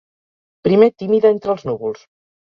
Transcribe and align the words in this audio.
Primer 0.67 0.87
tímida 1.01 1.29
entre 1.35 1.53
els 1.55 1.67
núvols. 1.71 2.01